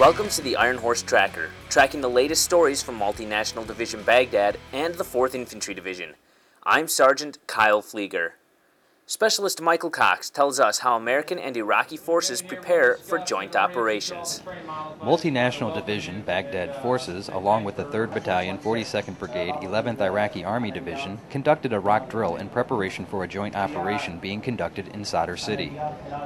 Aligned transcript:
Welcome 0.00 0.28
to 0.30 0.42
the 0.42 0.56
Iron 0.56 0.78
Horse 0.78 1.02
Tracker, 1.02 1.50
tracking 1.68 2.00
the 2.00 2.10
latest 2.10 2.42
stories 2.42 2.82
from 2.82 2.98
Multinational 2.98 3.64
Division 3.64 4.02
Baghdad 4.02 4.58
and 4.72 4.92
the 4.92 5.04
4th 5.04 5.36
Infantry 5.36 5.72
Division. 5.72 6.14
I'm 6.64 6.88
Sergeant 6.88 7.38
Kyle 7.46 7.80
Pflieger. 7.80 8.32
Specialist 9.06 9.60
Michael 9.60 9.90
Cox 9.90 10.30
tells 10.30 10.58
us 10.58 10.78
how 10.78 10.96
American 10.96 11.38
and 11.38 11.54
Iraqi 11.58 11.98
forces 11.98 12.40
prepare 12.40 12.94
for 12.96 13.18
joint 13.18 13.54
operations. 13.54 14.40
Multinational 15.02 15.74
Division 15.74 16.22
Baghdad 16.22 16.74
forces, 16.80 17.28
along 17.28 17.64
with 17.64 17.76
the 17.76 17.84
3rd 17.84 18.14
Battalion, 18.14 18.56
42nd 18.56 19.18
Brigade, 19.18 19.56
11th 19.56 20.00
Iraqi 20.00 20.42
Army 20.42 20.70
Division, 20.70 21.18
conducted 21.28 21.74
a 21.74 21.80
rock 21.80 22.08
drill 22.08 22.36
in 22.36 22.48
preparation 22.48 23.04
for 23.04 23.22
a 23.22 23.28
joint 23.28 23.54
operation 23.54 24.18
being 24.18 24.40
conducted 24.40 24.88
in 24.88 25.04
Sadr 25.04 25.36
City. 25.36 25.78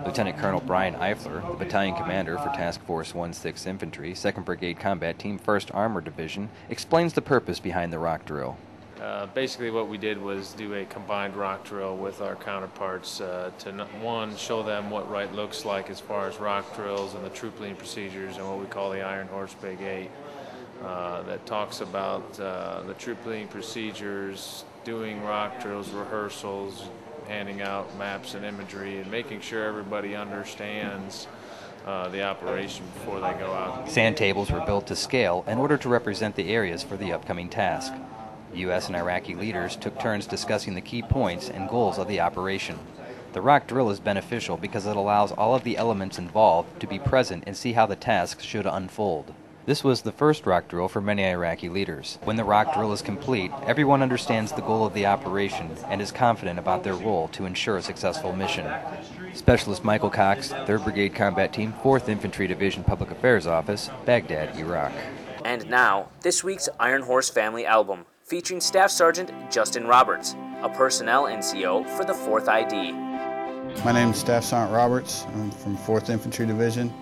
Lieutenant 0.07 0.39
Colonel 0.39 0.63
Brian 0.65 0.95
Eifler, 0.95 1.45
the 1.51 1.65
battalion 1.65 1.97
commander 1.97 2.39
for 2.39 2.51
Task 2.51 2.81
Force 2.85 3.13
16th 3.13 3.67
Infantry, 3.67 4.13
2nd 4.13 4.45
Brigade 4.45 4.79
Combat 4.79 5.19
Team, 5.19 5.37
1st 5.41 5.75
Armored 5.75 6.05
Division, 6.05 6.49
explains 6.71 7.13
the 7.13 7.23
purpose 7.23 7.59
behind 7.59 7.93
the 7.93 7.99
rock 7.99 8.25
drill. 8.25 8.57
Uh, 9.01 9.27
basically, 9.27 9.71
what 9.71 9.89
we 9.89 9.97
did 9.97 10.21
was 10.21 10.53
do 10.55 10.75
a 10.75 10.85
combined 10.87 11.37
rock 11.37 11.65
drill 11.65 11.97
with 11.97 12.21
our 12.21 12.35
counterparts 12.35 13.21
uh, 13.21 13.51
to 13.59 13.73
one 14.01 14.37
show 14.37 14.63
them 14.63 14.91
what 14.91 15.09
right 15.09 15.33
looks 15.33 15.65
like 15.65 15.89
as 15.89 16.01
far 16.01 16.29
as 16.29 16.41
rock 16.41 16.75
drills 16.75 17.15
and 17.15 17.25
the 17.25 17.31
troop 17.31 17.61
leading 17.61 17.77
procedures 17.77 18.37
and 18.37 18.49
what 18.49 18.59
we 18.59 18.67
call 18.67 18.91
the 18.91 19.01
Iron 19.01 19.29
Horse 19.29 19.55
Big 19.55 19.81
Eight. 19.83 20.11
Uh, 20.83 21.23
that 21.23 21.45
talks 21.45 21.81
about 21.81 22.39
uh, 22.39 22.83
the 22.87 22.95
troop 22.95 23.25
leading 23.27 23.49
procedures, 23.49 24.65
doing 24.85 25.23
rock 25.25 25.61
drills, 25.61 25.91
rehearsals, 25.91 26.89
handing 27.27 27.63
out 27.63 27.97
maps 27.99 28.35
and 28.35 28.45
imagery, 28.45 28.99
and 28.99 29.11
making 29.11 29.41
sure 29.41 29.65
everybody 29.65 30.15
understands. 30.17 31.27
Uh, 31.87 32.07
the 32.09 32.23
operation 32.23 32.85
before 32.93 33.19
they 33.19 33.33
go 33.35 33.51
out. 33.55 33.89
Sand 33.89 34.15
tables 34.15 34.51
were 34.51 34.61
built 34.67 34.87
to 34.87 34.97
scale 34.97 35.43
in 35.47 35.57
order 35.57 35.79
to 35.79 35.89
represent 35.89 36.35
the 36.37 36.51
areas 36.51 36.83
for 36.83 36.99
the 36.99 37.13
upcoming 37.13 37.49
task. 37.49 37.95
U.S. 38.55 38.89
and 38.89 38.97
Iraqi 38.97 39.35
leaders 39.35 39.77
took 39.77 39.99
turns 39.99 40.27
discussing 40.27 40.75
the 40.75 40.81
key 40.81 41.03
points 41.03 41.49
and 41.49 41.69
goals 41.69 41.99
of 41.99 42.09
the 42.09 42.21
operation. 42.21 42.79
The 43.33 43.43
rock 43.43 43.67
drill 43.67 43.91
is 43.91 44.01
beneficial 44.01 44.57
because 44.57 44.87
it 44.87 44.97
allows 44.97 45.33
all 45.33 45.55
of 45.55 45.63
the 45.63 45.77
elements 45.77 46.19
involved 46.19 46.81
to 46.81 46.87
be 46.87 46.99
present 46.99 47.45
and 47.47 47.57
see 47.57 47.75
how 47.75 47.87
the 47.87 47.97
task 47.97 48.41
should 48.41 48.67
unfold. 48.67 49.35
This 49.69 49.85
was 49.85 50.01
the 50.01 50.13
first 50.13 50.47
rock 50.47 50.67
drill 50.67 50.89
for 50.89 51.03
many 51.03 51.27
Iraqi 51.27 51.69
leaders. 51.69 52.19
When 52.25 52.37
the 52.37 52.45
rock 52.45 52.73
drill 52.73 52.91
is 52.95 53.03
complete, 53.03 53.51
everyone 53.67 54.01
understands 54.01 54.51
the 54.51 54.63
goal 54.63 54.87
of 54.87 54.95
the 54.95 55.05
operation 55.05 55.77
and 55.89 56.01
is 56.01 56.11
confident 56.11 56.59
about 56.59 56.85
their 56.85 56.95
role 56.95 57.29
to 57.29 57.45
ensure 57.45 57.77
a 57.77 57.83
successful 57.83 58.33
mission. 58.33 58.67
Specialist 59.35 59.85
Michael 59.85 60.09
Cox, 60.09 60.49
3rd 60.49 60.85
Brigade 60.85 61.15
Combat 61.15 61.53
Team, 61.53 61.75
4th 61.83 62.09
Infantry 62.09 62.47
Division 62.47 62.83
Public 62.83 63.11
Affairs 63.11 63.47
Office, 63.47 63.91
Baghdad, 64.07 64.57
Iraq. 64.57 64.93
And 65.45 65.69
now, 65.69 66.09
this 66.23 66.43
week's 66.43 66.71
Iron 66.81 67.03
Horse 67.03 67.29
Family 67.29 67.67
Album, 67.67 68.07
featuring 68.29 68.61
Staff 68.61 68.91
Sergeant 68.91 69.33
Justin 69.51 69.87
Roberts, 69.87 70.37
a 70.61 70.69
personnel 70.69 71.25
NCO 71.25 71.89
for 71.97 72.05
the 72.05 72.13
4th 72.13 72.47
ID. 72.47 72.93
My 73.85 73.93
name 73.93 74.11
is 74.11 74.19
Staff 74.19 74.45
Sergeant 74.45 74.75
Roberts. 74.75 75.25
I'm 75.29 75.51
from 75.51 75.79
4th 75.79 76.11
Infantry 76.11 76.45
Division, 76.45 76.93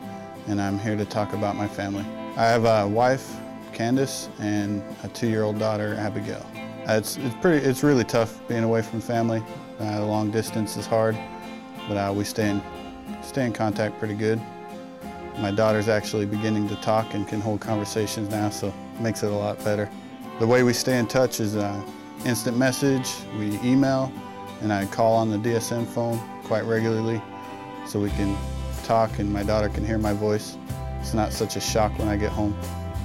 and 0.46 0.62
I'm 0.62 0.78
here 0.78 0.94
to 0.94 1.04
talk 1.04 1.32
about 1.32 1.56
my 1.56 1.66
family. 1.66 2.04
I 2.36 2.44
have 2.44 2.64
a 2.64 2.86
wife, 2.86 3.34
Candace, 3.72 4.28
and 4.38 4.84
a 5.02 5.08
two-year-old 5.08 5.58
daughter, 5.58 5.96
Abigail. 5.96 6.46
It's, 6.86 7.16
it's, 7.16 7.34
pretty, 7.40 7.66
it's 7.66 7.82
really 7.82 8.04
tough 8.04 8.40
being 8.46 8.62
away 8.62 8.82
from 8.82 9.00
family. 9.00 9.42
Uh, 9.80 9.98
the 9.98 10.06
long 10.06 10.30
distance 10.30 10.76
is 10.76 10.86
hard, 10.86 11.18
but 11.88 11.96
uh, 11.96 12.12
we 12.14 12.22
stay 12.22 12.50
in, 12.50 12.62
stay 13.24 13.44
in 13.44 13.52
contact 13.52 13.98
pretty 13.98 14.14
good. 14.14 14.40
My 15.38 15.50
daughter's 15.50 15.88
actually 15.88 16.26
beginning 16.26 16.68
to 16.68 16.76
talk 16.76 17.14
and 17.14 17.26
can 17.26 17.40
hold 17.40 17.60
conversations 17.60 18.30
now, 18.30 18.48
so 18.48 18.68
it 18.68 19.00
makes 19.00 19.24
it 19.24 19.32
a 19.32 19.36
lot 19.36 19.62
better. 19.64 19.90
The 20.38 20.46
way 20.46 20.62
we 20.62 20.74
stay 20.74 20.98
in 20.98 21.06
touch 21.06 21.40
is 21.40 21.56
uh, 21.56 21.82
instant 22.26 22.58
message, 22.58 23.10
we 23.38 23.58
email, 23.64 24.12
and 24.60 24.70
I 24.70 24.84
call 24.84 25.14
on 25.14 25.30
the 25.30 25.38
DSN 25.38 25.86
phone 25.86 26.20
quite 26.44 26.66
regularly 26.66 27.22
so 27.86 27.98
we 27.98 28.10
can 28.10 28.36
talk 28.84 29.18
and 29.18 29.32
my 29.32 29.42
daughter 29.42 29.70
can 29.70 29.82
hear 29.82 29.96
my 29.96 30.12
voice. 30.12 30.58
It's 31.00 31.14
not 31.14 31.32
such 31.32 31.56
a 31.56 31.60
shock 31.60 31.98
when 31.98 32.08
I 32.08 32.18
get 32.18 32.32
home. 32.32 32.54